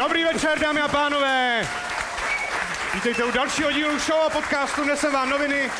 [0.00, 1.68] Dobrý večer, dámy a pánové.
[2.94, 5.70] Vítejte u dalšího dílu show a podcastu Nesem vám noviny.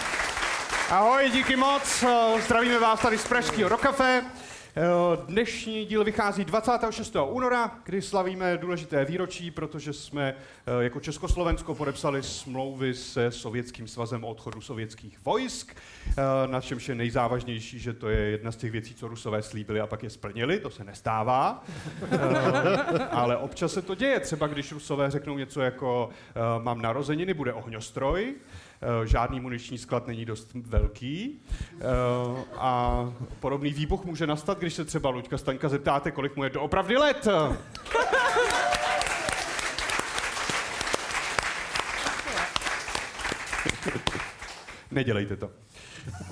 [0.90, 2.04] Ahoj, díky moc.
[2.40, 4.24] Zdravíme vás tady z Pražského Rokafe.
[5.26, 7.16] Dnešní díl vychází 26.
[7.28, 14.24] února, kdy slavíme důležité výročí, protože jsme eh, jako Československo podepsali smlouvy se Sovětským svazem
[14.24, 15.76] o odchodu sovětských vojsk.
[16.08, 16.12] Eh,
[16.46, 19.86] na čemž je nejzávažnější, že to je jedna z těch věcí, co Rusové slíbili a
[19.86, 21.64] pak je splnili, to se nestává.
[22.12, 22.18] Eh,
[23.10, 26.10] ale občas se to děje, třeba když Rusové řeknou něco jako
[26.58, 28.59] mám narozeniny, bude ohňostroj, Eh,
[29.04, 31.42] žádný muniční sklad není dost velký
[31.80, 31.84] eh,
[32.56, 33.04] a
[33.40, 37.28] podobný výbuch může nastat, když se třeba Luďka Staňka zeptáte, kolik mu je doopravdy let.
[44.90, 45.50] Nedělejte to.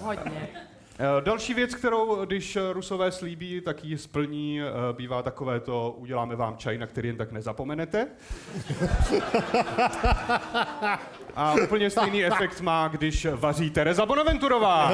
[0.00, 0.67] Hodně.
[1.00, 4.60] Eh, další věc, kterou, když Rusové slíbí, tak ji splní,
[4.92, 8.06] bývá takové to, uděláme vám čaj, na který jen tak nezapomenete.
[11.36, 14.92] A úplně stejný efekt má, když vaří Tereza Bonaventurová.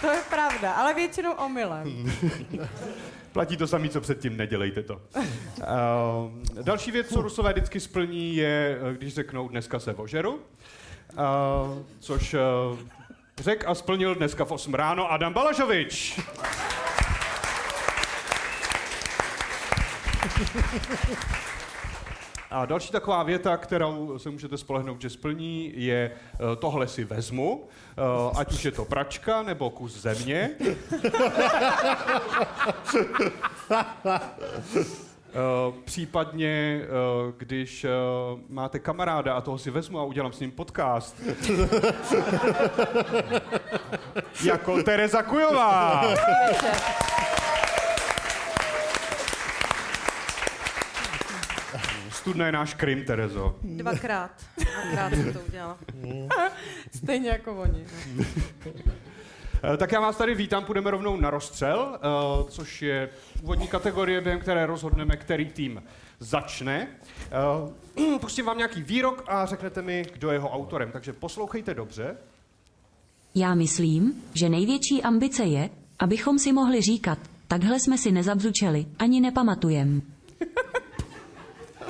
[0.00, 2.12] To je pravda, ale většinou omylem.
[3.32, 5.00] Platí to samé, co předtím, nedělejte to.
[5.16, 5.22] Uh,
[6.62, 10.38] další věc, co Rusové vždycky splní, je, když řeknou dneska se ožeru, uh,
[12.00, 12.40] což uh,
[13.40, 16.20] řekl a splnil dneska v 8 ráno Adam Balažovič.
[22.50, 27.68] A další taková věta, kterou se můžete spolehnout, že splní, je eh, tohle si vezmu,
[27.90, 27.92] eh,
[28.36, 30.50] ať už je to pračka nebo kus země.
[35.30, 36.88] Uh, případně, uh,
[37.36, 37.90] když uh,
[38.48, 41.16] máte kamaráda a toho si vezmu a udělám s ním podcast.
[44.44, 46.04] jako Tereza Kujová.
[52.20, 53.56] Studna je náš Krym, Terezo.
[53.62, 54.30] Dvakrát.
[54.56, 55.78] Dvakrát jsem to udělala.
[56.96, 57.84] Stejně jako oni.
[58.16, 58.24] No.
[59.74, 63.08] Eh, tak já vás tady vítám, půjdeme rovnou na rozstřel, eh, což je
[63.42, 65.82] úvodní kategorie, během které rozhodneme, který tým
[66.18, 66.88] začne.
[67.96, 72.16] Eh, pustím vám nějaký výrok a řeknete mi, kdo je jeho autorem, takže poslouchejte dobře.
[73.34, 79.20] Já myslím, že největší ambice je, abychom si mohli říkat, takhle jsme si nezabzučeli, ani
[79.20, 80.02] nepamatujem.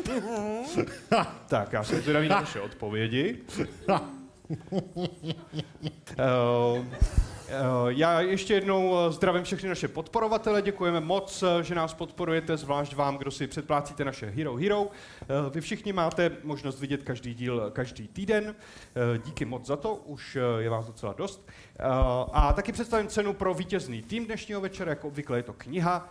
[1.49, 3.39] tak, já jsem zvědavý na vaše odpovědi.
[3.89, 3.97] Uh,
[7.89, 13.17] já ještě jednou eh, zdravím všechny naše podporovatele, děkujeme moc, že nás podporujete, zvlášť vám,
[13.17, 14.89] kdo si předplácíte naše Hero Hero.
[15.51, 18.55] Vy všichni máte možnost vidět každý díl každý týden.
[19.25, 21.49] Díky moc za to, už je vás docela dost.
[22.33, 26.09] A taky představím cenu pro vítězný tým dnešního večera, jako obvykle je to kniha.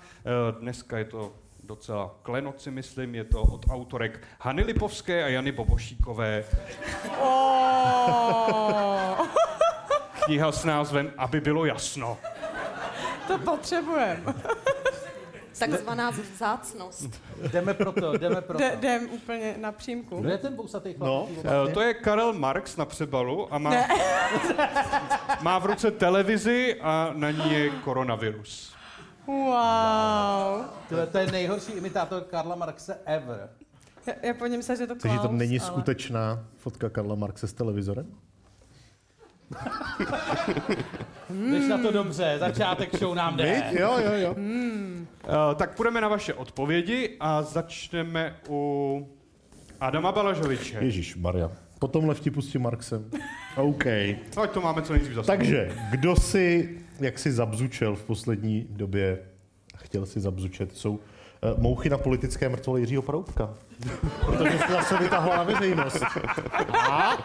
[0.59, 1.33] Dneska je to
[1.69, 6.44] docela klenot si myslím, je to od autorek Hany Lipovské a Jany Bobošíkové.
[7.22, 9.28] Oh.
[10.25, 12.18] Kniha s názvem Aby bylo jasno.
[13.28, 14.34] To potřebujeme.
[15.59, 17.22] Takzvaná vzácnost.
[17.52, 18.63] Jdeme pro to, jdeme pro to.
[18.63, 20.22] jdem úplně na přímku.
[20.22, 21.09] Kdo je ten bousatý chlap?
[21.09, 23.74] No, uh, to je Karel Marx na přebalu a má,
[25.41, 28.78] má v ruce televizi a na ní je koronavirus.
[29.29, 30.66] Wow.
[30.90, 33.50] To, to je nejhorší imitátor Karla Marxe ever.
[34.07, 35.67] Já, já po něm se, že to Klaus, Takže to není ale...
[35.67, 38.06] skutečná fotka Karla Marxe s televizorem?
[41.29, 43.63] Jdeš na to dobře, začátek show nám jde.
[43.79, 44.34] Jo, jo, jo.
[44.34, 45.07] Hmm.
[45.23, 49.07] Uh, tak půjdeme na vaše odpovědi a začneme u
[49.79, 50.78] Adama Balažoviče.
[50.81, 51.51] Ježíš Maria.
[51.79, 53.09] Po tomhle vtipu s tím Marxem.
[53.56, 53.85] OK.
[54.41, 59.19] Ať to máme co nejdřív za Takže, kdo si, jak si zabzučel v poslední době,
[59.77, 60.99] chtěl si zabzučet, jsou uh,
[61.57, 63.53] mouchy na politické mrtvole Jiřího Paroubka.
[64.25, 66.03] Protože se zase vytahla na veřejnost.
[66.79, 67.17] A?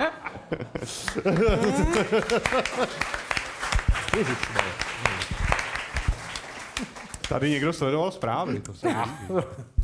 [7.28, 8.94] Tady někdo sledoval zprávy, to se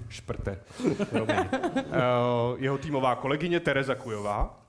[0.09, 0.59] Šprte.
[0.81, 1.29] Uh,
[2.59, 4.61] jeho týmová kolegyně Tereza Kujová.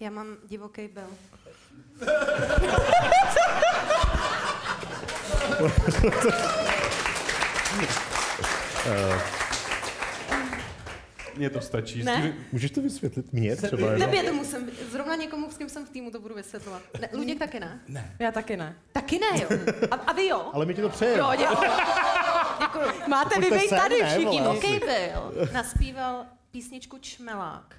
[0.00, 1.06] Já mám divoký bel.
[11.38, 12.02] Mně to stačí.
[12.02, 12.34] Ne?
[12.52, 13.98] Můžeš to vysvětlit mě třeba?
[13.98, 16.82] Tebě to musím, zrovna někomu, s kým jsem v týmu, to budu vysvětlovat.
[17.00, 17.80] Ne, Luděk taky ne?
[17.88, 18.16] Ne.
[18.18, 18.76] Já taky ne.
[18.92, 19.48] Taky ne, jo.
[19.90, 20.50] A, a vy jo?
[20.52, 21.18] Ale my ti to přejeme.
[21.18, 21.56] Jo, děkuji.
[22.60, 23.08] děkuji.
[23.08, 24.42] Máte vy tady všichni.
[24.42, 27.74] OK byl, naspíval písničku Čmelák.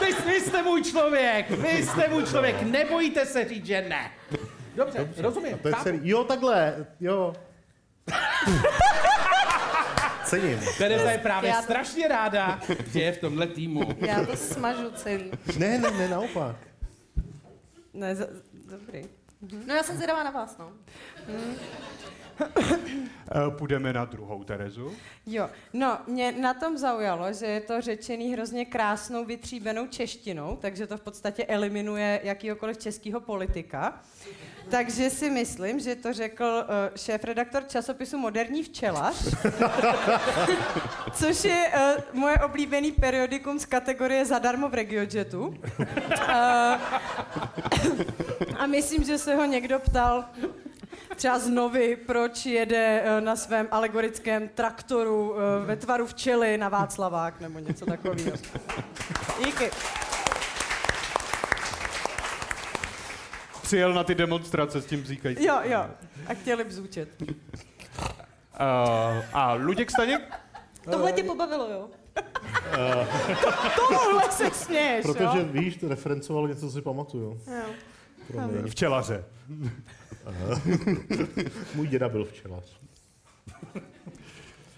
[0.00, 4.10] Vy, vy jste můj člověk, vy jste můj člověk, nebojíte se říct, že ne.
[4.74, 5.22] Dobře, Dobře.
[5.22, 5.58] rozumím.
[5.58, 5.84] To je chápu.
[5.84, 6.00] celý.
[6.02, 7.34] Jo, takhle, jo.
[10.24, 10.60] Cením.
[10.78, 12.60] Tereza je právě Já to- strašně ráda,
[12.92, 13.88] že je v tomhle týmu.
[14.06, 15.30] Já to smažu celý.
[15.58, 16.56] Ne, ne, ne, naopak.
[17.94, 18.26] Ne, za,
[18.70, 19.04] dobrý.
[19.66, 20.72] No já jsem zvědavá na vás, no.
[22.40, 24.92] Eh, Půjdeme na druhou Terezu.
[25.26, 30.86] Jo, no, mě na tom zaujalo, že je to řečený hrozně krásnou vytříbenou češtinou, takže
[30.86, 34.00] to v podstatě eliminuje jakýhokoliv českého politika.
[34.68, 39.16] Takže si myslím, že to řekl uh, šéf-redaktor časopisu Moderní včelař,
[41.12, 45.46] což je uh, moje oblíbený periodikum z kategorie zadarmo v RegioJetu.
[45.46, 45.56] Uh,
[48.58, 50.24] a myslím, že se ho někdo ptal,
[51.16, 55.34] třeba z Novy, proč jede na svém alegorickém traktoru
[55.64, 58.32] ve tvaru včely na Václavák nebo něco takového.
[59.44, 59.70] Díky.
[63.64, 65.44] Přijel na ty demonstrace s tím bzíkajícím.
[65.44, 65.86] Jo, jo.
[66.26, 67.08] A chtěli bzůčet.
[67.22, 67.28] Uh,
[69.32, 70.34] a Luděk Staněk?
[70.90, 71.88] Tohle tě pobavilo, jo?
[73.76, 75.44] Tomuhle se směješ, Protože jo?
[75.50, 77.40] víš, to referencoval něco, co si pamatuju.
[77.46, 77.62] jo.
[78.32, 78.70] Promiň.
[78.70, 79.24] Včelaře.
[81.74, 82.80] Můj děda byl včelař.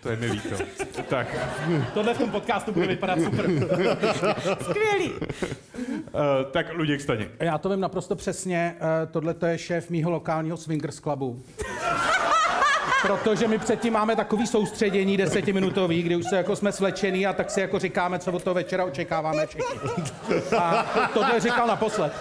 [0.07, 0.57] To je mi líto.
[1.09, 1.27] tak,
[1.95, 3.47] Tohle v tom podcastu bude vypadat super.
[4.63, 5.13] Skvělý.
[5.13, 5.21] uh,
[6.51, 7.31] tak Luděk Staněk.
[7.41, 8.75] Já to vím naprosto přesně.
[9.11, 11.43] Tohle to je šéf mýho lokálního swingers clubu.
[13.03, 17.51] Protože my předtím máme takový soustředění desetiminutový, kdy už se jako jsme svlečený a tak
[17.51, 19.81] si jako říkáme, co od toho večera očekáváme všichni.
[20.59, 22.13] A to, tohle říkal naposled.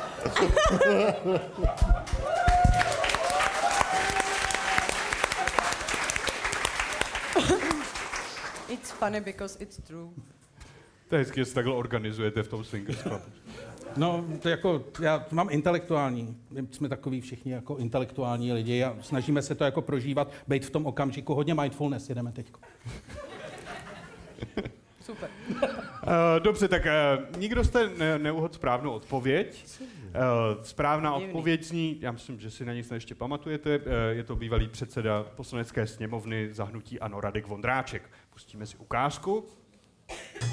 [8.95, 10.09] Funny because it's true.
[11.09, 13.19] To je hezky, že se takhle organizujete v tom Swingers Clubu.
[13.97, 19.41] No, to jako, já mám intelektuální, my jsme takový všichni jako intelektuální lidi a snažíme
[19.41, 22.51] se to jako prožívat, být v tom okamžiku, hodně mindfulness jedeme teď.
[25.05, 25.29] Super.
[25.49, 25.59] Uh,
[26.39, 29.65] dobře, tak uh, nikdo jste ne, neuhodl správnou odpověď.
[29.81, 31.25] Uh, správná Divný.
[31.25, 35.23] odpověď zní, já myslím, že si na nic ještě pamatujete, uh, je to bývalý předseda
[35.23, 38.09] poslanecké sněmovny zahnutí Ano Radek Vondráček.
[38.33, 39.45] Pustíme si ukázku.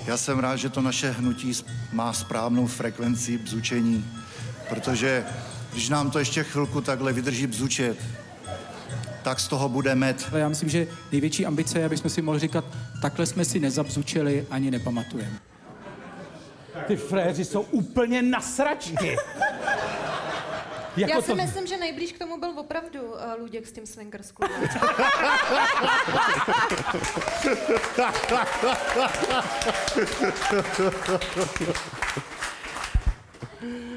[0.06, 1.52] Já jsem rád, že to naše hnutí
[1.92, 4.04] má správnou frekvenci bzučení,
[4.68, 5.24] protože
[5.72, 7.98] když nám to ještě chvilku takhle vydrží bzučet,
[9.22, 10.28] tak z toho bude med.
[10.30, 12.64] Ale já myslím, že největší ambice je, abychom si mohli říkat,
[13.02, 15.38] takhle jsme si nezabzučeli ani nepamatujeme.
[16.86, 19.16] Ty fréři jsou úplně na sračky.
[20.96, 23.86] Jako Já si to, myslím, že nejblíž k tomu byl opravdu uh, Luděk s tím
[23.86, 24.62] swingers klubem.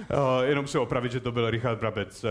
[0.09, 2.29] Uh, jenom se opravit, že to byl Richard Brabec, uh,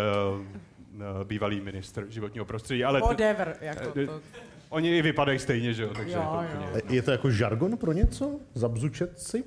[1.24, 4.20] bývalý ministr životního prostředí, ale t- Whatever, jako eh, to.
[4.68, 6.82] oni i vypadají stejně, že jo, takže Jo, je to jo.
[6.94, 8.40] Je to jako žargon pro něco?
[8.54, 9.44] Zabzučet si?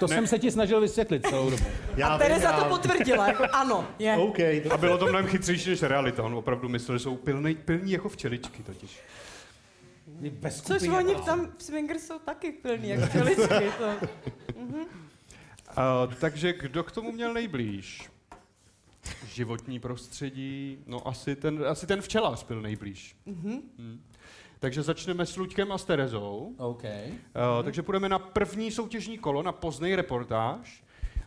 [0.00, 1.64] to jsem se ti snažil vysvětlit celou dobu.
[1.96, 4.16] Já A Tereza to potvrdila, jako ano, je.
[4.16, 4.38] OK.
[4.70, 8.08] A bylo to mnohem chytřejší než realita, on opravdu myslel, že jsou pilný, pilní jako
[8.08, 9.00] včeličky totiž.
[10.30, 13.70] Bez Což oni tam v swingers jsou taky plní, jako čeličky.
[13.78, 14.06] To.
[15.70, 18.10] Uh, takže kdo k tomu měl nejblíž?
[19.32, 23.16] Životní prostředí, no asi ten, asi ten včelař byl nejblíž.
[23.26, 23.60] Mm-hmm.
[23.78, 24.00] Hmm.
[24.58, 26.54] Takže začneme s Luďkem a s Terezou.
[26.58, 26.84] OK.
[26.84, 30.84] Uh, takže půjdeme na první soutěžní kolo, na poznej reportáž.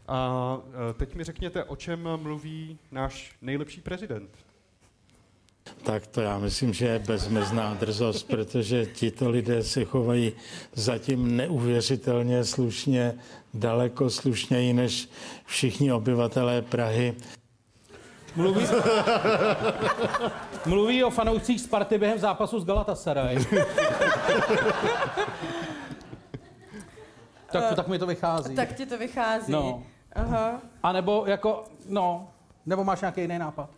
[0.07, 4.29] A uh, teď mi řekněte, o čem mluví náš nejlepší prezident.
[5.83, 10.33] Tak to já myslím, že je bezmezná drzost, protože tito lidé se chovají
[10.73, 13.13] zatím neuvěřitelně slušně,
[13.53, 15.09] daleko slušněji než
[15.45, 17.15] všichni obyvatelé Prahy.
[18.35, 18.65] Mluví,
[20.65, 23.37] mluví o fanoucích Sparty během zápasu s Galatasaray.
[27.51, 28.55] tak, tak mi to vychází.
[28.55, 29.51] Tak ti to vychází.
[29.51, 29.83] No.
[30.13, 30.61] Aha.
[30.83, 32.31] A nebo jako, no,
[32.65, 33.69] nebo máš nějaký jiný nápad?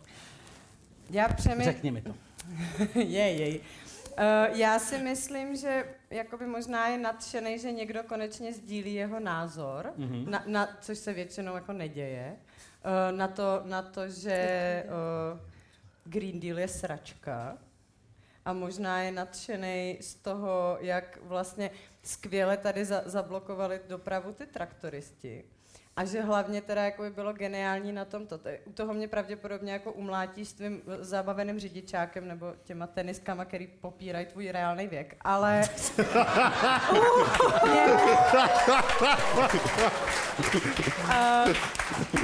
[1.10, 1.74] Já přemýšlím.
[1.74, 2.14] Řekni mi to.
[2.94, 3.60] jej, jej.
[4.18, 9.92] Uh, já si myslím, že jakoby možná je nadšený, že někdo konečně sdílí jeho názor,
[9.98, 10.28] mm-hmm.
[10.28, 12.36] na, na, což se většinou jako neděje,
[12.86, 15.38] uh, na, to, na to, že uh,
[16.04, 17.58] Green Deal je sračka
[18.46, 21.70] a možná je nadšený z toho, jak vlastně
[22.02, 25.44] skvěle tady za, zablokovali dopravu ty traktoristi.
[25.96, 28.38] A že hlavně teda jako by bylo geniální na tomto.
[28.38, 33.66] To, u toho mě pravděpodobně jako umlátí s tvým zábaveným řidičákem nebo těma teniskama, který
[33.66, 35.16] popírají tvůj reálný věk.
[35.20, 35.62] Ale...
[35.98, 36.06] uh,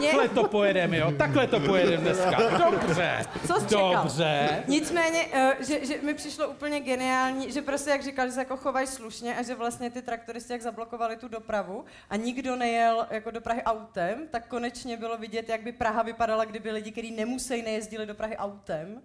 [0.00, 1.12] Takhle to pojedeme, jo?
[1.18, 2.70] Takhle to pojedeme dneska.
[2.70, 3.24] Dobře.
[3.46, 3.96] Co jsi čekal?
[3.96, 4.64] Dobře.
[4.68, 8.56] Nicméně, uh, že, že mi přišlo úplně geniální, že prostě jak říkal, že se jako
[8.56, 13.30] chovají slušně a že vlastně ty traktoristi jak zablokovali tu dopravu a nikdo nejel jako
[13.30, 17.62] do Prahy autem, tak konečně bylo vidět, jak by Praha vypadala, kdyby lidi, kteří nemusí
[17.62, 19.02] nejezdili do Prahy autem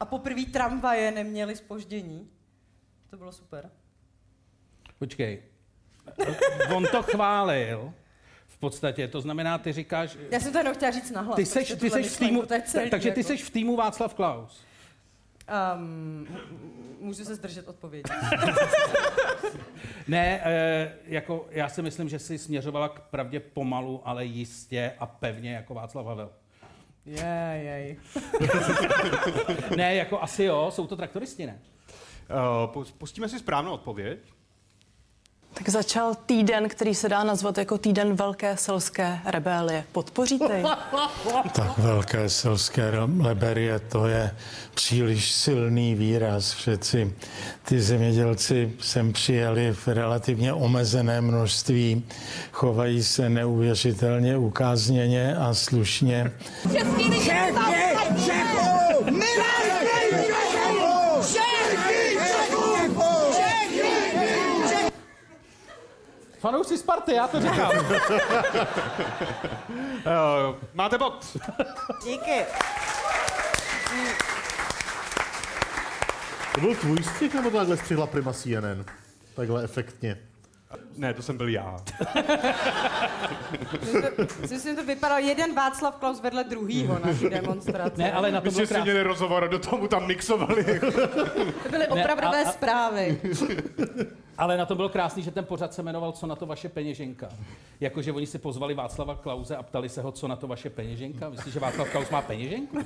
[0.00, 2.30] a poprvé tramvaje neměli spoždění.
[3.10, 3.70] To bylo super.
[4.98, 5.42] Počkej.
[6.74, 7.94] On to chválil.
[8.58, 10.16] V podstatě, to znamená, ty říkáš...
[10.30, 11.36] Já jsem to jenom chtěla říct nahlas.
[11.36, 13.28] Ty seš, ty seš v týmu, je celý, takže ty jako.
[13.28, 14.64] seš v týmu Václav Klaus.
[15.76, 16.28] Um,
[17.00, 18.02] můžu se zdržet odpovědi.
[20.08, 25.06] Ne, e, jako já si myslím, že jsi směřovala k pravdě pomalu, ale jistě a
[25.06, 26.30] pevně jako Václav Havel.
[27.06, 27.96] Jej, jej.
[29.76, 31.60] Ne, jako asi jo, jsou to traktoristi, ne?
[32.74, 34.18] Uh, pustíme si správnou odpověď.
[35.54, 39.84] Tak začal týden, který se dá nazvat jako týden velké selské rebelie.
[39.92, 40.64] Podpoříte jej?
[41.52, 42.90] Tak velké selské
[43.20, 44.30] leberie, to je
[44.74, 46.54] příliš silný výraz.
[46.54, 47.14] Přeci
[47.64, 52.04] ty zemědělci sem přijeli v relativně omezené množství,
[52.52, 56.32] chovají se neuvěřitelně ukázněně a slušně.
[66.38, 67.70] Fanoušci Sparty, já to říkám.
[70.74, 71.36] Máte bod.
[72.04, 72.44] Díky.
[76.54, 78.84] To byl tvůj střih, nebo takhle střihla Prima CNN?
[79.34, 80.18] Takhle efektně.
[80.96, 81.76] Ne, to jsem byl já.
[84.40, 88.00] Myslím, že to vypadalo jeden Václav Klaus vedle druhýho na té demonstraci.
[88.00, 88.84] Ne, ale na to My bylo jsme si krásné.
[88.92, 90.80] měli rozhovor a do tomu tam mixovali.
[91.62, 93.20] To byly opravdové a- a- zprávy.
[94.38, 97.28] Ale na to bylo krásný, že ten pořad se jmenoval Co na to vaše peněženka.
[97.80, 101.28] Jakože oni si pozvali Václava Klauze a ptali se ho, co na to vaše peněženka.
[101.28, 102.78] Myslíš, že Václav Klaus má peněženku?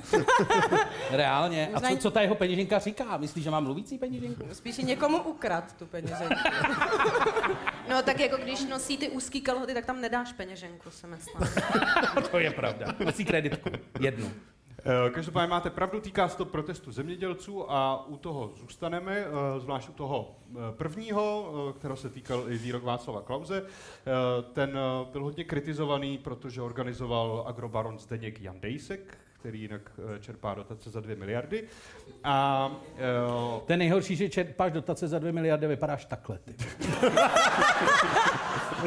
[1.11, 1.69] Reálně.
[1.73, 3.17] A co, co ta jeho peněženka říká?
[3.17, 4.43] Myslíš, že má mluvící peněženku?
[4.53, 6.35] Spíš někomu ukrad tu peněženku.
[7.89, 11.41] No tak jako když nosí ty úzký kalhoty, tak tam nedáš peněženku, se myslím.
[12.31, 12.95] to je pravda.
[13.05, 13.69] Nosí kreditku.
[13.99, 14.31] Jednu.
[14.85, 19.89] Eh, Každopádně máte pravdu, týká se to protestu zemědělců a u toho zůstaneme, eh, zvlášť
[19.89, 23.65] u toho eh, prvního, kterého se týkal i výrok Václava Klauze.
[24.53, 24.79] Ten
[25.11, 29.81] byl hodně kritizovaný, protože organizoval agrobaron Zdeněk Jandejsek, který jinak
[30.15, 31.67] eh, čerpá dotace za 2 miliardy.
[32.23, 33.01] A eh,
[33.65, 36.37] Ten nejhorší, že čerpáš dotace za 2 miliardy, vypadáš takhle.
[36.37, 36.53] Ty.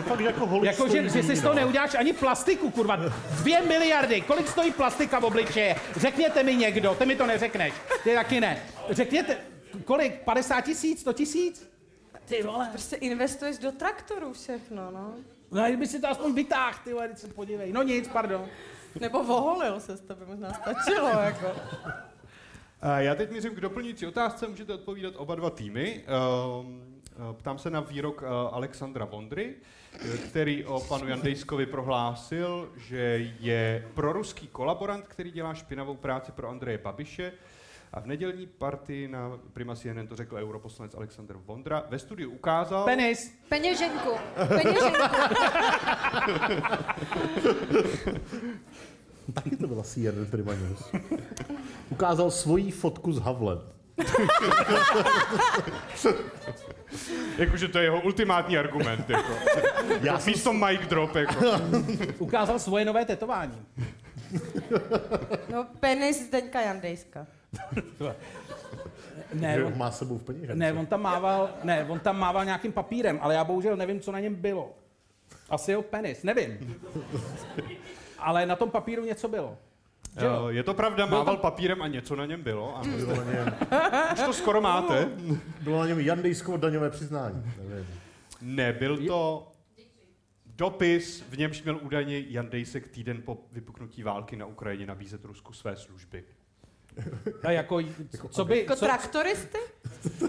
[0.02, 2.96] Fakt, že jako holič Jako, že, že si z toho neuděláš ani plastiku, kurva.
[3.30, 5.76] Dvě miliardy, kolik stojí plastika v obličeje?
[5.96, 7.74] Řekněte mi někdo, ty mi to neřekneš.
[8.04, 8.62] Ty taky ne.
[8.90, 9.36] Řekněte,
[9.84, 10.20] kolik?
[10.22, 11.70] 50 tisíc, 100 tisíc?
[12.24, 12.68] Ty vole.
[12.70, 15.14] Prostě investuješ do traktorů všechno, no.
[15.50, 17.72] No, kdyby si to aspoň vytáhl, ty vole, se podívej.
[17.72, 18.48] No nic, pardon.
[19.00, 21.46] Nebo voholil se, to by možná stačilo, jako.
[22.80, 26.04] A já teď mířím k doplňující otázce, můžete odpovídat oba dva týmy.
[26.06, 29.54] Ehm, eh, Ptám se na výrok eh, Alexandra Vondry,
[29.94, 36.48] eh, který o panu Jandejskovi prohlásil, že je proruský kolaborant, který dělá špinavou práci pro
[36.48, 37.32] Andreje Babiše.
[37.92, 41.82] A v nedělní partii na Prima CNN to řekl europoslanec Alexandr Vondra.
[41.88, 42.84] Ve studiu ukázal...
[42.84, 43.34] Penis.
[43.48, 44.10] Peněženku.
[44.48, 44.96] Peněženku.
[49.34, 50.92] Taky to byla CNN Prima News.
[51.90, 53.58] Ukázal svoji fotku s Havlem.
[57.38, 59.10] Jakože to je jeho ultimátní argument.
[59.10, 59.32] Jako.
[59.88, 61.14] Já Já jsem místo mic drop.
[61.14, 61.44] Jako.
[62.18, 63.66] Ukázal svoje nové tetování.
[65.52, 67.26] No, penis Zdeňka Jandejska.
[69.34, 70.54] Ne, on, má sebou v peněžence.
[70.54, 74.12] ne, on tam mával, ne, on tam mával nějakým papírem, ale já bohužel nevím, co
[74.12, 74.74] na něm bylo.
[75.50, 76.76] Asi jeho penis, nevím.
[78.18, 79.58] Ale na tom papíru něco bylo.
[80.20, 80.46] Že jo?
[80.48, 82.76] Eh, Je to pravda, Byl mával tam- papírem a něco na něm bylo.
[82.76, 82.96] Ano.
[82.96, 83.54] Bylo na něm,
[84.12, 85.08] Už to skoro máte.
[85.60, 87.52] bylo na něm Jandejskovo daňové přiznání.
[87.68, 87.86] Nevím.
[88.40, 89.52] Ne, byl to
[90.46, 95.52] dopis, v němž měl údajně Jan Dejsek týden po vypuknutí války na Ukrajině nabízet Rusku
[95.52, 96.24] své služby.
[97.44, 97.80] A jako,
[98.30, 99.58] co by, Jako co, traktoristy?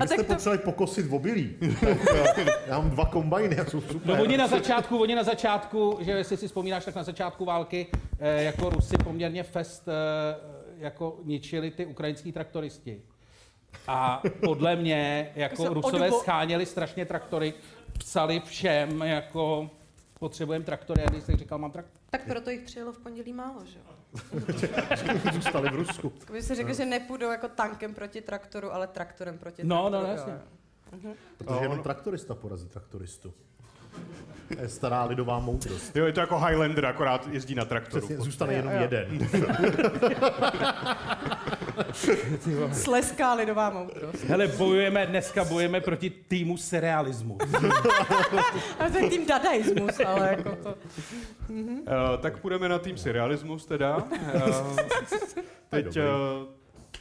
[0.00, 1.56] Vy jste potřebovali pokosit v obilí.
[1.80, 4.16] Tak, Já mám dva kombajny, a jsou super.
[4.16, 7.86] No oni na začátku, oni na začátku, že jestli si vzpomínáš, tak na začátku války
[8.18, 10.36] eh, jako Rusy poměrně fest eh,
[10.78, 13.02] jako ničili ty ukrajinský traktoristi.
[13.88, 17.54] A podle mě, jako se Rusové odvo- scháněli strašně traktory,
[17.98, 19.70] psali všem, jako
[20.24, 22.00] potřebujeme traktory, a když jsem říkal, mám traktor.
[22.10, 24.40] Tak proto jich přijelo v pondělí málo, že jo?
[25.32, 26.12] Zůstali v Rusku.
[26.24, 30.02] Kdyby se řekl, že nepůjdou jako tankem proti traktoru, ale traktorem proti No, traktoru.
[30.06, 30.32] no, jo, jasně.
[31.02, 31.14] jo.
[31.38, 33.34] Protože jenom traktorista porazí traktoristu.
[34.60, 35.96] Je stará lidová moudrost.
[35.96, 38.06] Jo, je to jako Highlander, akorát jezdí na traktoru.
[38.06, 38.80] Přesně, zůstane jenom jo.
[38.80, 39.28] jeden.
[42.72, 44.24] Sleská lidová moudrost.
[44.24, 47.38] Hele, bojujeme, dneska bojujeme proti týmu serialismu.
[48.78, 50.74] A to je tým dadaismus, ale jako to...
[51.48, 51.84] Uh,
[52.20, 53.96] tak půjdeme na tým surrealismus teda.
[53.96, 54.76] Uh,
[55.70, 56.02] teď uh,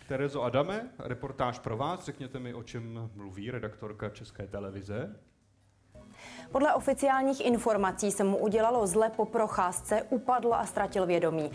[0.07, 2.05] Terezo Adame, reportáž pro vás.
[2.05, 5.15] Řekněte mi, o čem mluví redaktorka České televize.
[6.53, 11.51] Podle oficiálních informací se mu udělalo zle po procházce, upadl a ztratil vědomí.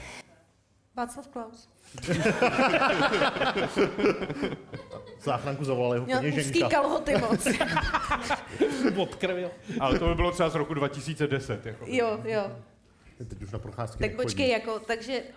[0.96, 1.68] Václav Klaus.
[5.22, 6.68] Záchranku zavolal jeho Měl peněženka.
[6.68, 7.46] kalhoty moc.
[9.02, 9.50] Odkrvil.
[9.80, 11.66] Ale to by bylo třeba z roku 2010.
[11.66, 11.84] Jako.
[11.88, 12.52] jo, jo.
[13.18, 14.22] Teď už na procházky Tak nechodí.
[14.26, 15.30] počkej, jako, takže um,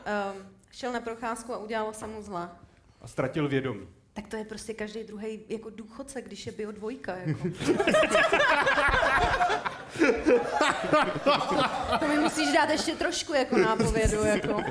[0.72, 2.56] šel na procházku a udělalo se mu zla.
[3.01, 3.88] A ztratil vědomí.
[4.13, 7.15] Tak to je prostě každý druhý jako důchodce, když je bio dvojka.
[7.15, 7.39] Jako.
[12.00, 14.24] to mi musíš dát ještě trošku jako nápovědu.
[14.24, 14.53] Jako.
[14.53, 14.63] Uh,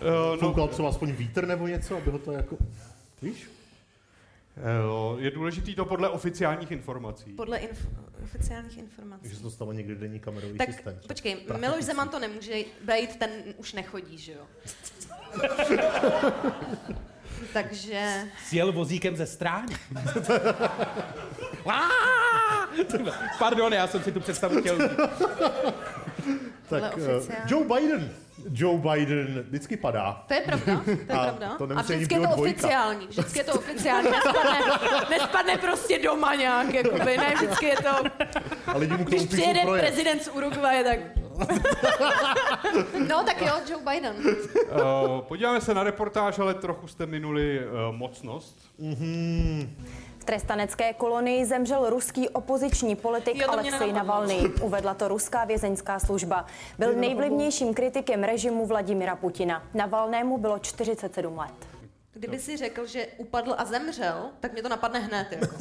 [0.00, 2.56] no, Foukal třeba aspoň vítr nebo něco, aby ho to jako...
[3.22, 3.50] Víš?
[5.12, 7.32] uh, je důležitý to podle oficiálních informací.
[7.32, 7.88] Podle inf-
[8.24, 9.28] oficiálních informací.
[9.28, 10.94] Že se to stalo někdy denní kamerový Tak systém.
[10.98, 11.08] třeba.
[11.08, 14.46] počkej, Miloš Zeman to nemůže být, ten už nechodí, že jo?
[17.52, 19.76] Takže Sjel vozíkem ze stráně.
[23.38, 24.78] Pardon, já jsem si tu představu chtěl.
[26.68, 28.10] Tak oficiální- Joe Biden.
[28.52, 30.24] Joe Biden vždycky padá.
[30.28, 31.54] to je pravda, to je A pravda.
[31.58, 32.52] to A nemusí ani vždycky je to dvojka.
[32.56, 34.58] oficiální, vždycky je to oficiální, nespadne,
[35.10, 37.90] nespadne prostě doma nějak, jakoby, ne, vždycky je to,
[38.66, 40.98] A lidi mu k když tomu píšou přijede prezident z Uruguaye, tak...
[43.08, 44.16] No tak jo, Joe Biden.
[44.16, 48.58] Uh, podíváme se na reportáž, ale trochu jste minuli uh, mocnost.
[50.18, 53.92] V trestanecké kolonii zemřel ruský opoziční politik Jo, Alexej.
[53.92, 54.38] Navalny.
[54.62, 56.46] Uvedla to ruská vězeňská služba.
[56.78, 59.62] Byl nejvlivnějším kritikem režimu Vladimira Putina.
[59.74, 61.54] Navalnému bylo 47 let.
[62.12, 65.26] Kdyby si řekl, že upadl a zemřel, tak mě to napadne hned.
[65.32, 65.56] Jako.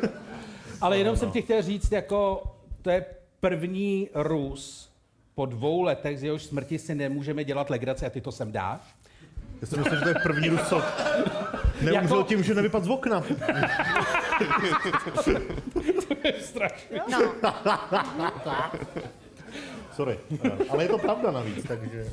[0.80, 2.42] Ale jenom jsem ti chtěl říct, jako
[2.82, 3.04] to je
[3.40, 4.92] první Rus
[5.34, 8.80] po dvou letech, z jehož smrti si nemůžeme dělat legraci a ty to sem dáš.
[9.60, 10.82] Já jsem myslel, že to je první Ruso.
[11.82, 13.22] Neumřel Jako- tím, že nevypadl z okna.
[17.10, 17.34] No,
[19.92, 20.18] Sorry.
[20.68, 22.04] Ale je to pravda navíc, takže...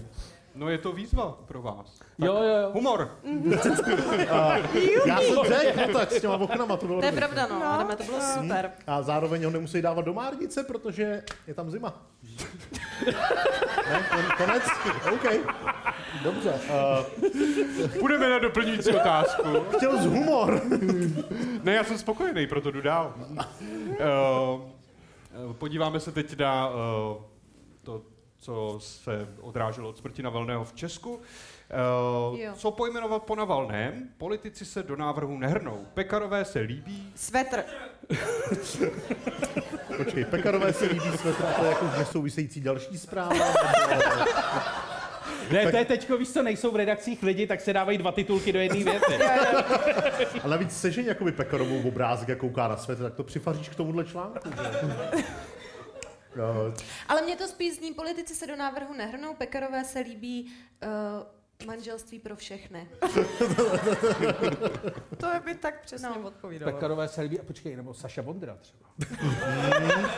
[0.55, 1.99] No je to výzva pro vás.
[2.17, 2.71] Jo, jo, jo.
[2.73, 3.09] Humor.
[5.05, 7.95] Já jsem řekl, no tak s těma oknama to bylo to je pravda, no, Adame,
[7.95, 8.71] to bylo super.
[8.87, 11.93] A zároveň ho nemusí dávat do márnice, protože je tam zima.
[13.89, 14.63] ne, kon- konec?
[15.13, 15.25] OK.
[16.23, 16.53] Dobře.
[16.53, 16.59] Uh,
[17.99, 19.43] Půjdeme na doplňující otázku.
[19.77, 20.61] chtěl z humor.
[21.63, 23.13] Ne, já jsem spokojený, proto jdu dál.
[23.29, 26.75] Uh, podíváme se teď na uh,
[28.39, 31.15] co se odráželo od smrti Navalného v Česku.
[31.15, 32.53] Uh, Jo.
[32.55, 34.09] co pojmenovat po Navalném?
[34.17, 35.85] Politici se do návrhu nehrnou.
[35.93, 37.11] Pekarové se líbí.
[37.15, 37.63] Svetr.
[39.97, 43.45] Počkej, Pekarové se líbí svetr, a to je jako nesouvisející další zpráva.
[45.51, 48.53] Ne, to je teďko, víš co, nejsou v redakcích lidi, tak se dávají dva titulky
[48.53, 49.17] do jedné věty.
[50.43, 54.05] A navíc sežeň jakoby Pekarovou obrázek a kouká na svět, tak to přifaříš k tomuhle
[54.05, 54.49] článku.
[54.49, 55.23] že?
[56.35, 56.73] Jo,
[57.09, 62.19] Ale mě to spíš zní, politici se do návrhu nehrnou, Pekarové se líbí uh, manželství
[62.19, 62.87] pro všechny.
[65.17, 66.27] To by tak přesně No.
[66.27, 66.71] odpovídalo.
[66.71, 68.89] Pekarové se líbí, a počkej, nebo Saša Bondra třeba.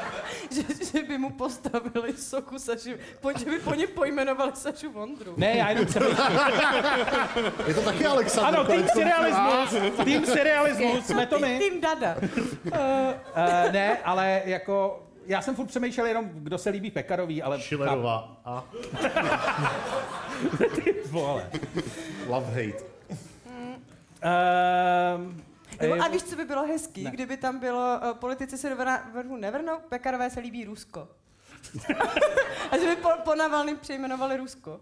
[0.51, 5.33] Že, že, by mu postavili sochu Saši, po, že by po něm pojmenovali Sašu Vondru.
[5.37, 6.39] Ne, já jenom přemýšlím.
[7.67, 8.59] Je to taky Alexander.
[8.59, 11.59] Ano, tým serialismus, tým serialismus, jsme to my.
[11.59, 12.15] Tým Dada.
[12.65, 17.59] Uh, ne, ale jako, já jsem furt přemýšlel jenom, kdo se líbí Pekarový, ale...
[17.61, 18.63] Schillerová a
[21.11, 21.49] Vole.
[22.27, 22.83] Love Hate.
[25.15, 25.43] Um,
[25.81, 27.11] Nebo, a víš, co by bylo hezký, ne.
[27.11, 28.75] kdyby tam bylo uh, politici se do
[29.13, 31.07] vrhu nevrhnou, Pekarové se líbí Rusko.
[32.71, 34.79] a že by po, po Navalným přejmenovali Rusko.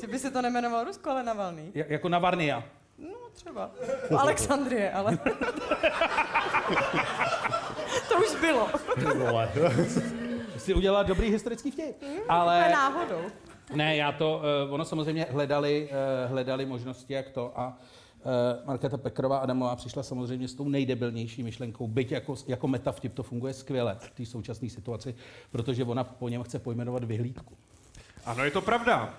[0.00, 1.70] Že by se to nemenovalo Rusko, ale Navalný.
[1.74, 2.64] Ja- jako Navarnia.
[2.98, 3.70] No třeba.
[4.18, 5.18] Alexandrie, ale...
[8.08, 8.68] to už bylo.
[9.14, 9.50] Vole.
[10.56, 11.96] Jsi udělala dobrý historický vtip.
[11.98, 13.20] To je Ale náhodou.
[13.74, 15.88] ne, já to, uh, ono samozřejmě hledali,
[16.24, 17.78] uh, hledali možnosti, jak to a
[18.18, 23.22] Uh, Markéta Pekrová Adamová přišla samozřejmě s tou nejdebilnější myšlenkou, byť jako, jako metavtip to
[23.22, 25.14] funguje skvěle v té současné situaci,
[25.50, 27.56] protože ona po něm chce pojmenovat vyhlídku.
[28.26, 29.14] Ano, je to pravda.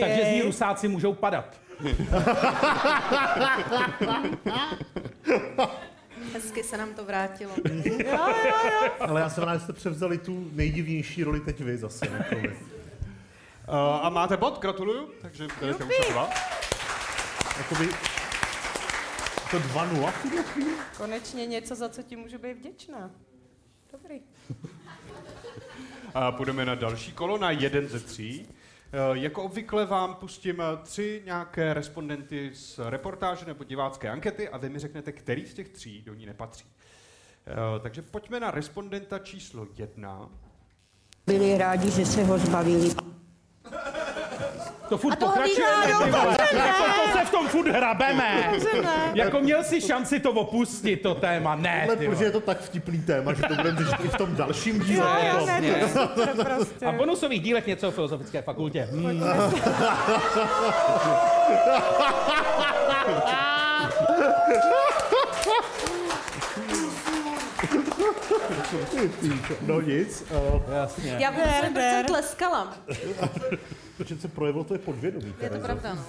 [0.00, 1.56] Takže z ní rusáci můžou padat.
[6.34, 7.52] Hezky se nám to vrátilo.
[9.00, 12.08] Ale já jsem rád, že jste převzali tu nejdivnější roli teď vy zase.
[12.08, 15.10] Uh, a máte bod, gratuluju.
[15.22, 16.30] Takže budete muset dva.
[17.58, 17.88] Jakoby,
[19.50, 20.70] to 2-0 v tuhle chvíli?
[20.96, 23.10] Konečně něco, za co ti můžu být vděčná.
[23.92, 24.20] Dobrý.
[26.14, 28.48] A půjdeme na další kolo, na jeden ze tří.
[28.94, 34.56] Eh, Jako obvykle vám pustím eh, tři nějaké respondenty z reportáže nebo divácké ankety a
[34.58, 36.64] vy mi řeknete, který z těch tří do ní nepatří.
[37.46, 40.30] Eh, Takže pojďme na respondenta číslo jedna.
[41.26, 42.90] Byli rádi, že se ho zbavili.
[44.88, 46.24] To furt A toho pokračujeme, výhádou, ty vole.
[46.24, 46.66] dobře, ne.
[46.66, 48.48] Jako to se v tom furt hrabeme.
[48.52, 49.10] Dobře, ne.
[49.14, 51.54] Jako měl si šanci to opustit, to téma.
[51.54, 52.26] Ne, Ale ty protože vole.
[52.26, 55.06] je to tak vtipný téma, že to budeme řešit i v tom dalším díle.
[55.26, 55.48] Jo, potom.
[55.48, 55.70] jasně.
[55.74, 56.86] To je super prostě.
[56.86, 58.88] A v bonusových dílech něco o filozofické fakultě.
[58.92, 59.22] Hmm.
[69.60, 70.24] No nic.
[70.30, 71.16] Uh, Jasně.
[71.20, 72.76] Já bych se proč tleskala.
[73.96, 75.34] protože se projevilo, to je podvědomí.
[75.40, 76.04] Je to pravda, no.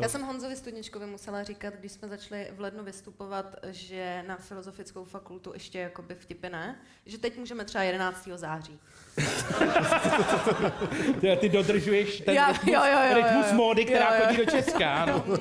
[0.00, 5.04] Já jsem Honzovi Studničkovi musela říkat, když jsme začali v lednu vystupovat, že na filozofickou
[5.04, 8.28] fakultu ještě jakoby vtipy ne, že teď můžeme třeba 11.
[8.34, 8.78] září.
[11.20, 13.54] Ty, ty dodržuješ ten Já- rytmus, jo, jo, jo, rytmus jo, jo.
[13.56, 14.26] módy, která Jo, jo.
[14.26, 14.94] chodí do Česka.
[14.94, 15.24] Ano.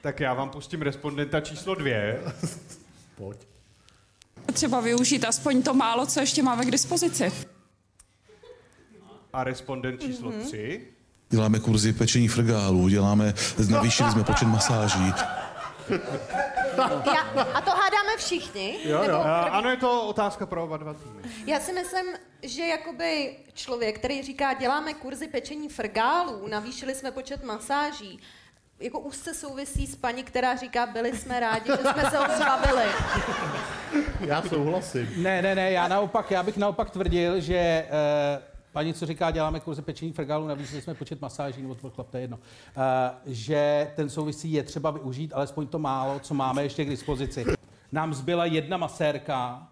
[0.00, 2.20] Tak já vám pustím respondenta číslo dvě.
[3.16, 3.38] Pojď.
[4.56, 7.32] Třeba využít aspoň to málo, co ještě máme k dispozici.
[9.32, 10.40] A respondent číslo Mhm.
[10.40, 10.86] tři.
[11.30, 13.34] Děláme kurzy pečení frgálů, děláme,
[13.70, 15.12] navýšili jsme počet masáží.
[17.14, 17.20] Já,
[17.54, 18.78] a to hádáme všichni?
[18.84, 21.22] Nebo A, první- ano, je to otázka pro oba dva týmy.
[21.46, 22.04] Já si myslím,
[22.42, 28.20] že jakoby člověk, který říká, děláme kurzy pečení frgálů, navýšili jsme počet masáží,
[28.80, 32.84] jako úzce souvisí s paní, která říká, byli jsme rádi, že jsme se ho zbavili.
[34.20, 35.08] Já souhlasím.
[35.16, 37.88] Ne, ne, ne, já naopak, já bych naopak tvrdil, že eh,
[38.72, 42.16] paní, co říká, děláme kurzy pečení frgálu, navýšili jsme počet masáží, nebo to chlap, to
[42.16, 42.38] je jedno,
[42.76, 47.44] eh, že ten souvisí je třeba využít, alespoň to málo, co máme ještě k dispozici.
[47.92, 49.68] Nám zbyla jedna masérka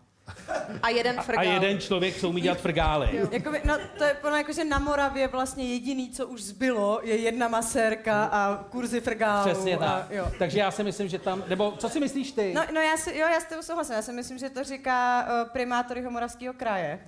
[0.82, 1.44] A jeden a frgál.
[1.44, 3.28] jeden člověk, co umí dělat frgály.
[3.30, 7.16] Jakoby, no, to je ono jako, že na Moravě vlastně jediný, co už zbylo, je
[7.16, 9.50] jedna masérka a kurzy frgálů.
[9.50, 10.10] Přesně a, tak.
[10.10, 10.32] jo.
[10.38, 12.52] Takže já si myslím, že tam, nebo co si myslíš ty?
[12.54, 13.94] No, no já si, jo, já s tebou souhlasím.
[13.94, 17.00] Já si myslím, že to říká uh, primátor Jihomoravského kraje.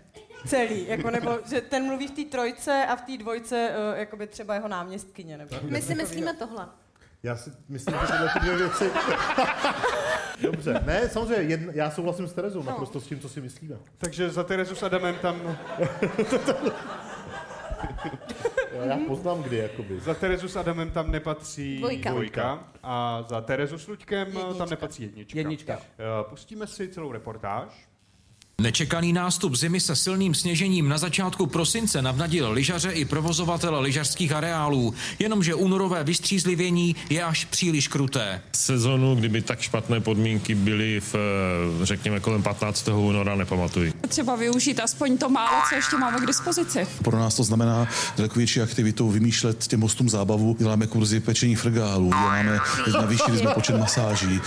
[0.46, 4.26] Celý, jako, nebo že ten mluví v té trojce a v té dvojce uh, jakoby
[4.26, 5.38] třeba jeho náměstkyně.
[5.38, 6.68] Nebo My si myslíme tohle.
[7.26, 8.90] Já si myslím, že tyhle ty dvě věci...
[10.42, 12.66] Dobře, ne, samozřejmě, jedna, já souhlasím s Terezou No.
[12.70, 13.76] naprosto s tím, co si myslíme.
[13.98, 15.56] Takže za Terezu s Adamem tam...
[18.72, 20.00] Já, já poznám kdy, jakoby.
[20.00, 22.10] Za Terezu s Adamem tam nepatří Dvojka.
[22.10, 24.54] dvojka a za Terezu s Luďkem Jednička.
[24.58, 25.38] tam nepatří jednička.
[25.38, 25.72] Jednička.
[25.98, 27.88] Eh, Pustíme si celou reportáž.
[28.62, 34.94] Nečekaný nástup zimy se silným sněžením na začátku prosince navnadil lyžaře i provozovatele lyžařských areálů,
[35.18, 38.42] jenomže únorové vystřízlivění je až příliš kruté.
[38.52, 42.88] Sezonu, kdyby tak špatné podmínky byly v, eh, řekněme, kolem 15.
[42.88, 43.92] února, nepamatuji.
[44.08, 46.86] Třeba využít aspoň to málo, co ještě máme k dispozici.
[47.04, 50.56] Pro nás to znamená daleko větší aktivitu, vymýšlet těm hostům zábavu.
[50.58, 52.58] Děláme kurzy pečení frgálů, děláme,
[53.00, 54.40] navýšili jsme počet masáží.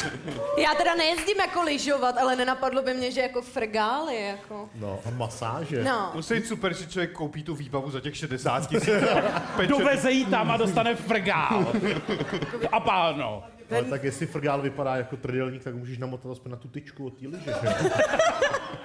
[0.58, 4.69] Já teda nejezdím jako lyžovat, ale nenapadlo by mě, že jako frgály, jako.
[4.76, 5.84] No, a masáže.
[5.84, 6.12] No.
[6.15, 8.89] Musí být super, že člověk koupí tu výbavu za těch 60 tisíc.
[9.67, 11.74] Doveze jí tam a dostane frgál.
[12.72, 13.43] A páno.
[13.71, 17.19] Ale tak jestli frgál vypadá jako trdelník, tak můžeš namotat aspoň na tu tyčku od
[17.19, 17.89] té liže, že?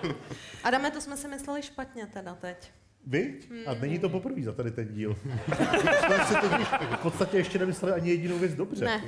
[0.64, 2.70] Adame, to jsme si mysleli špatně teda teď.
[3.06, 3.34] Vy?
[3.66, 5.16] A není to poprvé za tady ten díl.
[6.06, 8.84] Jsme si totiž v podstatě ještě nemysleli ani jedinou věc dobře.
[8.84, 9.02] Ne.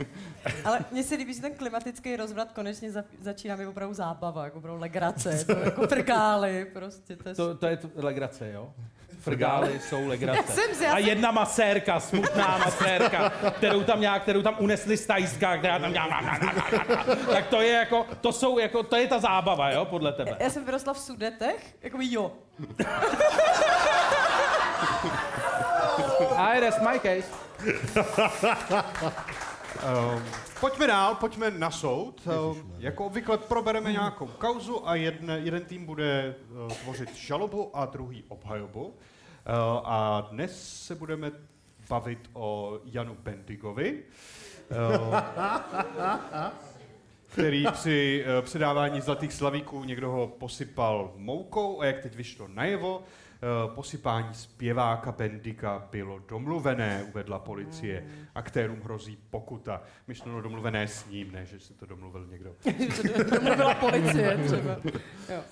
[0.65, 4.59] Ale mně se líbí, že ten klimatický rozvrat konečně za, začíná být opravdu zábava, jako
[4.59, 7.17] opravdu legrace, to jako frgály, prostě.
[7.17, 8.73] To je To, to je t- legrace, jo?
[9.21, 10.39] Frgály jsou legrace.
[10.49, 14.97] Já jsem si- a jsem- jedna masérka, smutná masérka, kterou tam nějak, kterou tam unesli
[14.97, 16.39] z Tajska, která tam dělá...
[17.33, 20.37] Tak to je jako, to jsou jako, to je ta zábava, jo, podle tebe.
[20.41, 22.33] Já jsem vyrostla v Sudetech, jako jo.
[26.37, 27.29] I rest my case.
[29.87, 30.23] Um,
[30.61, 32.29] pojďme dál, pojďme na soud.
[32.51, 37.87] Um, jako obvykle probereme nějakou kauzu a jedne, jeden tým bude uh, tvořit žalobu a
[37.87, 38.85] druhý obhajobu.
[38.87, 38.93] Uh,
[39.85, 41.31] a dnes se budeme
[41.89, 44.03] bavit o Janu Bendigovi.
[44.71, 46.51] eh,
[47.27, 53.03] který při eh, předávání zlatých slavíků někdo ho posypal moukou a jak teď vyšlo najevo,
[53.03, 53.26] eh,
[53.75, 58.07] posypání zpěváka Bendika bylo domluvené, uvedla policie.
[58.35, 59.83] Aktérům hrozí pokuta.
[60.07, 62.55] Myšleno domluvené s ním, ne, že si to domluvil někdo.
[63.31, 64.77] Domluvila policie třeba.
[65.29, 65.43] Jo.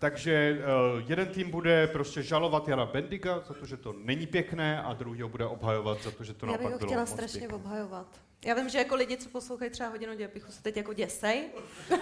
[0.00, 4.82] Takže uh, jeden tým bude prostě žalovat Jana Bendiga za to, že to není pěkné
[4.82, 7.06] a druhý ho bude obhajovat za to, že to Já bych naopak ho bylo chtěla
[7.06, 7.56] strašně pěkné.
[7.56, 8.06] obhajovat.
[8.44, 11.48] Já vím, že jako lidi, co poslouchají třeba hodinu dějepichu, se teď jako děsej.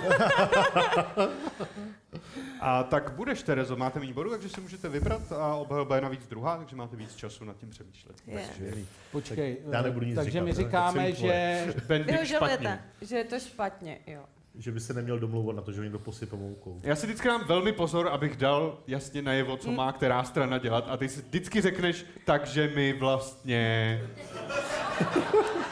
[2.60, 6.26] A tak budeš, Terezo, máte méně bodů, takže si můžete vybrat a obhajoba je navíc
[6.26, 8.16] druhá, takže máte víc času nad tím přemýšlet.
[8.26, 8.48] Je.
[8.58, 8.74] Takže-
[9.12, 11.66] Počkej, Já nebudu nic takže říkat, my říkáme, že...
[11.86, 12.84] Bendik špatně.
[13.00, 14.24] že je to špatně, jo.
[14.58, 16.80] Že by se neměl domlouvat na to, že někdo posype moukou.
[16.82, 20.84] Já si vždycky dám velmi pozor, abych dal jasně najevo, co má která strana dělat
[20.88, 24.00] a ty si vždycky řekneš, takže my vlastně...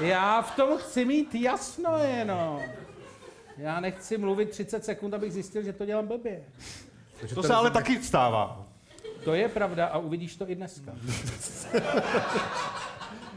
[0.01, 2.61] Já v tom chci mít jasno jenom.
[3.57, 6.43] Já nechci mluvit 30 sekund, abych zjistil, že to dělám blbě.
[7.35, 8.67] To se ale taky stává.
[9.25, 10.93] To je pravda a uvidíš to i dneska.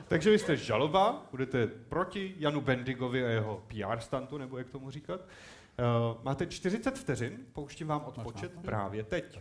[0.09, 4.91] Takže vy jste žaloba, budete proti Janu Bendigovi a jeho PR stantu, nebo jak tomu
[4.91, 5.21] říkat.
[5.21, 9.39] Uh, máte 40 vteřin, pouštím vám odpočet právě teď.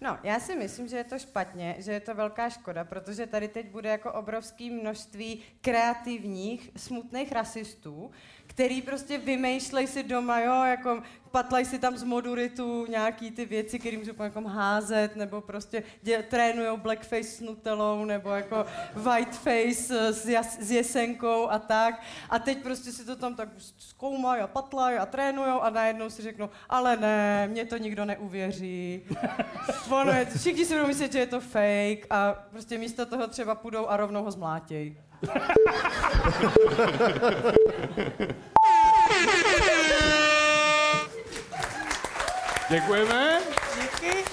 [0.00, 3.48] No, já si myslím, že je to špatně, že je to velká škoda, protože tady
[3.48, 8.10] teď bude jako obrovské množství kreativních, smutných rasistů,
[8.54, 13.78] který prostě vymýšlej si doma, jo, jako patlaj si tam z moduritu nějaký ty věci,
[13.78, 20.12] které můžou jako házet, nebo prostě dě, trénujou blackface s nutelou, nebo jako whiteface eh,
[20.12, 22.02] s, jas, s jesenkou a tak.
[22.30, 26.22] A teď prostě si to tam tak zkoumají a patlají a trénujou a najednou si
[26.22, 29.02] řeknou, ale ne, mě to nikdo neuvěří.
[29.90, 33.54] ono je, všichni si budou myslet, že je to fake a prostě místo toho třeba
[33.54, 34.96] půjdou a rovnou ho zmlátěj.
[42.70, 43.40] Děkujeme.
[43.82, 44.24] Díky.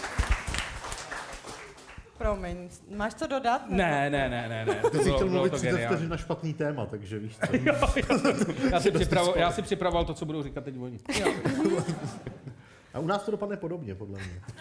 [2.18, 3.70] Promiň, máš co dodat?
[3.70, 4.82] Ne, ne, ne, ne, ne.
[4.92, 5.96] Ty jsi chtěl mluvit to 30 geniální.
[5.96, 7.56] vteřin na špatný téma, takže víš co.
[8.72, 11.00] Já si, připravo, já si připravoval to, co budou říkat teď oni.
[12.94, 14.42] A u nás to dopadne podobně, podle mě.
[14.48, 14.54] No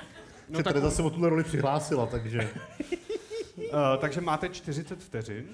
[0.48, 0.72] No tak- tak...
[0.72, 2.48] Tereza se o tuhle roli přihlásila, takže...
[3.58, 3.66] Uh,
[3.98, 5.44] takže máte 40 vteřin.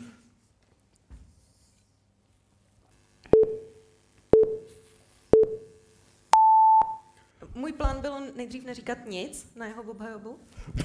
[7.57, 10.38] Můj plán bylo nejdřív neříkat nic na jeho obhajobu.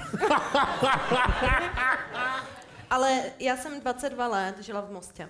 [2.90, 5.28] Ale já jsem 22 let žila v Mostě.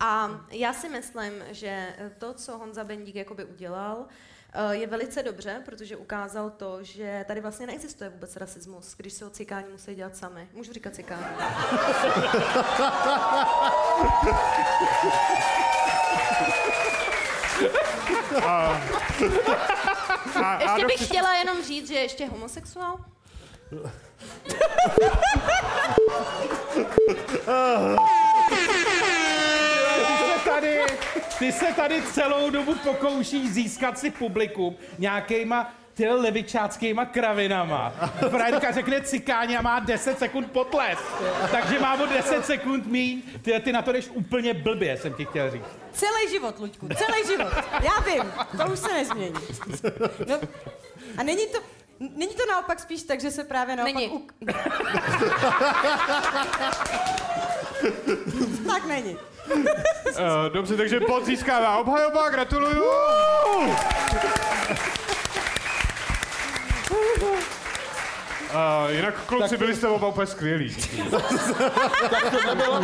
[0.00, 4.06] A já si myslím, že to, co Honza Bendík jakoby udělal,
[4.52, 9.26] eh, je velice dobře, protože ukázal to, že tady vlastně neexistuje vůbec rasismus, když se
[9.26, 10.48] o cikání musí dělat sami.
[10.52, 11.26] Můžu říkat cikání.
[18.46, 18.82] A,
[20.44, 22.98] a, Ještě bych Adolf- chtěla jenom říct, že ještě homosexuál.
[29.96, 30.80] Ty se tady,
[31.38, 37.92] ty se tady celou dobu pokoušíš získat si publikum nějakýma ty levičáckýma kravinama.
[38.30, 40.98] Fraňka řekne cikáně a má 10 sekund potles.
[41.50, 43.22] Takže má o 10 sekund míň.
[43.42, 45.64] Ty, ty na to jdeš úplně blbě, jsem ti chtěl říct.
[45.92, 47.52] Celý život, Luďku, celý život.
[47.72, 49.34] Já vím, to už se nezmění.
[50.26, 50.40] No,
[51.18, 51.58] a není to,
[52.00, 53.94] není to naopak spíš tak, že se právě naopak...
[53.94, 54.08] Není.
[54.08, 54.28] U...
[58.66, 59.16] tak není.
[59.50, 62.84] Uh, dobře, takže bod získává obhajoba, gratuluju.
[67.02, 67.51] Woo!
[68.52, 70.76] Uh, jinak kluci, byli jste oba úplně skvělí.
[72.10, 72.80] Tak tohle bylo,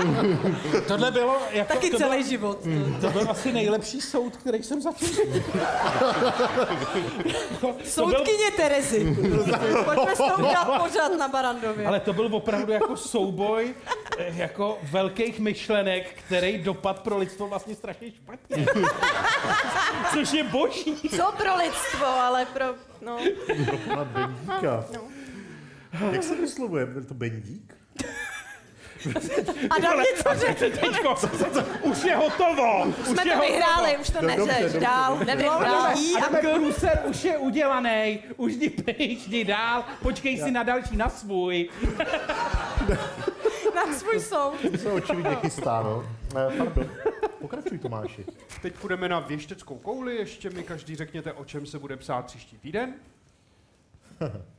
[0.87, 2.59] tohle bylo jako, Taky to celý bylo, život.
[3.01, 5.43] To byl asi nejlepší soud, který jsem zatím viděl.
[7.85, 9.17] Soudkyně Terezy.
[9.85, 11.87] Pojďme s tou udělat pořád na Barandově.
[11.87, 13.75] Ale to byl opravdu jako souboj
[14.19, 18.67] eh, jako velkých myšlenek, který dopad pro lidstvo vlastně strašně špatně.
[20.13, 20.97] Což je boží.
[21.17, 22.65] Co pro lidstvo, ale pro...
[23.01, 23.19] No.
[23.67, 24.85] Pro pana Bendíka.
[24.95, 25.01] No.
[26.12, 26.87] Jak se vyslovuje?
[26.87, 27.74] Byl to Bendík?
[29.70, 30.77] A dám něco řekl.
[30.77, 31.14] Teďko,
[31.83, 32.87] už je hotovo.
[32.87, 34.72] Už jsme je to vyhráli, už to No, neřeš.
[34.83, 35.44] Dál, jdeme,
[36.55, 41.68] průser už je udělaný, už jdi pryč, jdi dál, počkej si na další, na svůj.
[43.74, 44.55] Na svůj soud.
[44.72, 46.05] To se očividně chystá, no.
[46.37, 46.90] Eh, Pardon.
[47.40, 48.24] Pokračuj, Tomáši.
[48.62, 52.59] Teď půjdeme na věšteckou kouli, ještě mi každý řekněte, o čem se bude psát příští
[52.59, 52.94] týden.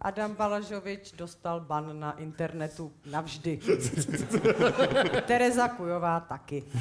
[0.00, 3.56] Adam Balažovič dostal ban na internetu navždy.
[5.26, 6.64] Tereza Kujová taky.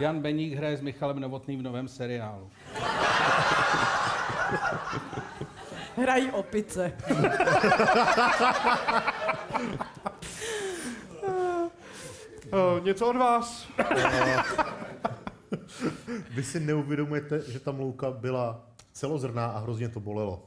[0.00, 2.50] Jan Beník hraje s Michalem Novotným v novém seriálu.
[5.96, 6.92] Hrají opice.
[12.52, 13.68] Uh, něco od vás?
[16.30, 18.60] Vy si neuvědomujete, že ta mlouka byla
[18.92, 20.46] celozrná a hrozně to bolelo.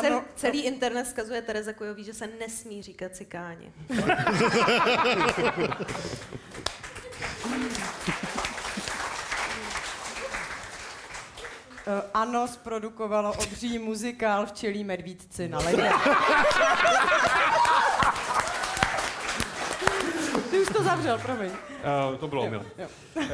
[0.00, 3.72] Cel, celý internet skazuje Tereza Kujový, že se nesmí říkat cikáni.
[11.86, 15.90] Uh, ano, zprodukovalo obří muzikál Včelí medvídci na ledě.
[20.50, 21.50] Ty už to zavřel, promiň.
[21.50, 22.64] Uh, to bylo milé.
[23.16, 23.24] Uh,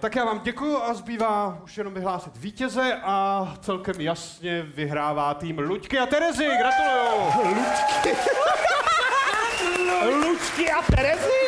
[0.00, 5.58] tak já vám děkuju a zbývá už jenom vyhlásit vítěze a celkem jasně vyhrává tým
[5.58, 6.48] Luďky a Terezy.
[6.58, 7.54] Gratuluju.
[7.56, 8.16] Luďky.
[10.04, 11.46] Lučky a Terezy?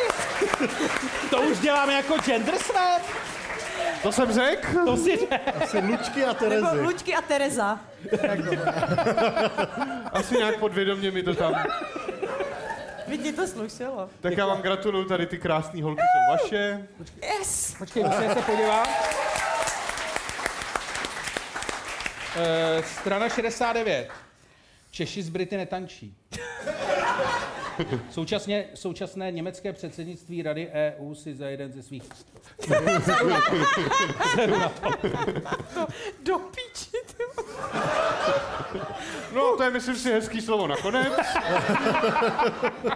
[1.29, 3.01] To už děláme jako gender swap?
[4.03, 4.85] To jsem řekl?
[4.85, 5.63] To si řekl.
[5.63, 6.81] Asi Lučky a Nebo Terezy.
[6.81, 7.79] Luďky a Tereza.
[10.13, 11.53] Asi nějak podvědomě mi to tam...
[13.17, 14.09] Ti to slušelo.
[14.21, 16.87] Tak já vám gratuluju, tady ty krásné holky jsou vaše.
[17.21, 17.75] Yes!
[17.77, 18.89] Počkej, musím se podívat.
[22.37, 24.09] E, strana 69.
[24.91, 26.15] Češi z Brity netančí.
[28.11, 32.03] Současně, současné německé předsednictví Rady EU si za jeden ze svých...
[34.35, 34.69] Seru na
[35.73, 35.87] to.
[36.23, 37.23] Do píči, ty
[39.33, 41.13] No, to je, myslím si, hezký slovo nakonec.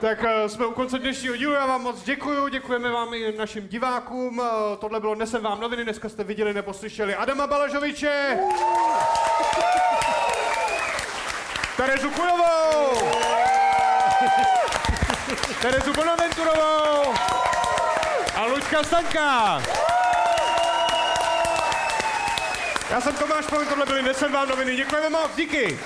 [0.01, 3.67] tak uh, jsme u konce dnešního dílu, já vám moc děkuju, děkujeme vám i našim
[3.67, 4.39] divákům.
[4.39, 4.45] Uh,
[4.79, 8.37] tohle bylo Nesem vám noviny, dneska jste viděli nebo slyšeli Adama Balažoviče.
[11.77, 12.93] Terezu Kujovou.
[15.61, 17.13] Terezu Bonaventurovou.
[18.35, 19.61] A Luďka Staňka.
[22.89, 25.79] Já jsem Tomáš Povin, tohle byly Nesem vám noviny, děkujeme moc, díky.